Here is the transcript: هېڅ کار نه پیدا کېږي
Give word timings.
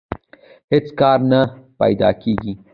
هېڅ 0.71 0.87
کار 0.99 1.19
نه 1.31 1.41
پیدا 1.79 2.09
کېږي 2.21 2.53